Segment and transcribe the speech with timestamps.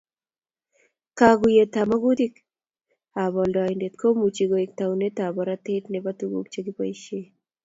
[1.17, 2.33] Kaguyetab magutik
[3.23, 7.25] ab olindet komuchi koek taunetab boratet nebo tuguk chekiboishee